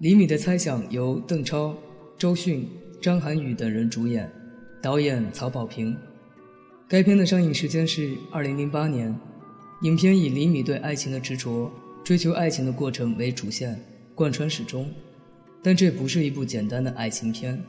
[0.00, 1.74] 李米的猜想由邓超、
[2.18, 2.68] 周迅、
[3.00, 4.30] 张涵予等人主演，
[4.82, 5.96] 导演曹保平。
[6.86, 9.18] 该片的上映时间是二零零八年。
[9.80, 11.72] 影片以李米对爱情的执着、
[12.04, 13.82] 追求爱情的过程为主线，
[14.14, 14.90] 贯穿始终。
[15.62, 17.62] 但这不是一部简单的爱情片，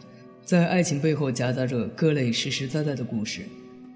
[0.44, 3.44] 在爱情背后夹杂着各类实实在在的故事，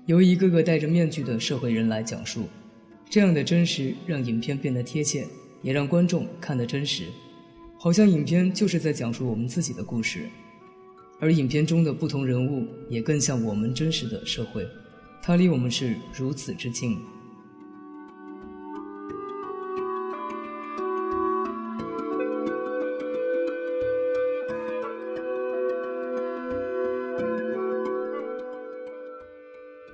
[0.05, 2.45] 由一个个戴着面具的社会人来讲述。
[3.09, 5.25] 这样的真实让影片变得贴切，
[5.61, 7.03] 也让观众看得真实。
[7.77, 10.29] 好像影片就是在讲述我们自己的故事，
[11.19, 14.65] 而影片中的不同人物也更像我们真实的社会，
[15.21, 16.97] 它离我们是如此之近。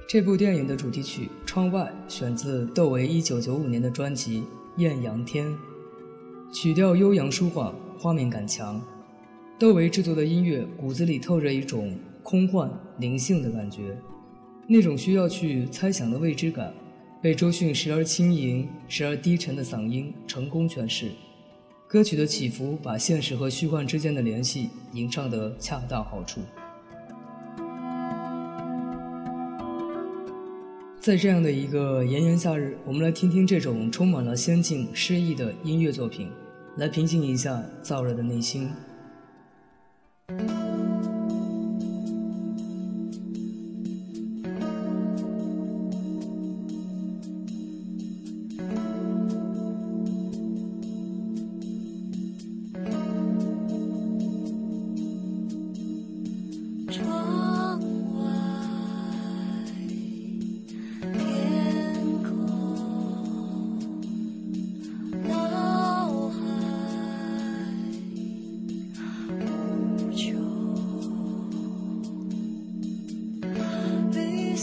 [0.07, 4.41] 这部电影的主题曲《窗外》选自窦唯1995年的专辑
[4.77, 5.47] 《艳阳天》。
[6.53, 8.79] 曲调悠扬舒缓，画面感强。
[9.57, 13.97] 窦唯制作的音乐骨子里透着一种空幻灵性的感觉，
[14.67, 16.71] 那种需要去猜想的未知感，
[17.19, 21.09] 被周迅时而轻盈、时而低沉的嗓音成功诠释。
[21.87, 26.41] 歌曲的起伏把现实和虚幻之间的联系吟唱得恰到好处。
[31.05, 36.31] 在这样的一个炎炎夏日，我们来听听这种充满了仙境诗意的音乐作品。
[36.77, 38.71] 来平静一下燥热的内心。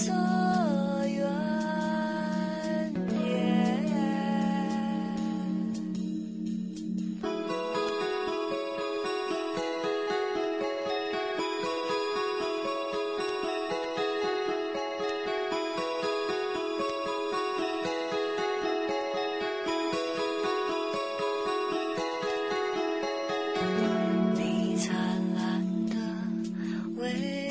[0.06, 1.22] 的原
[3.10, 3.22] 野，
[24.34, 24.40] 你
[24.76, 24.90] 灿
[25.34, 25.40] 烂
[25.86, 25.94] 的
[26.96, 27.02] 微
[27.36, 27.41] 笑。